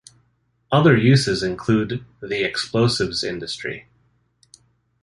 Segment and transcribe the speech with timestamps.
[0.71, 3.85] Other uses include the explosives industry.